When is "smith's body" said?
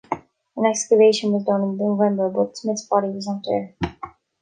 2.57-3.09